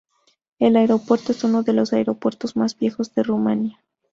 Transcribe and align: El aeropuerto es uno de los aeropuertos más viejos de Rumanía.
El 0.57 0.77
aeropuerto 0.77 1.31
es 1.31 1.43
uno 1.43 1.61
de 1.61 1.73
los 1.73 1.93
aeropuertos 1.93 2.55
más 2.55 2.75
viejos 2.75 3.13
de 3.13 3.21
Rumanía. 3.21 3.83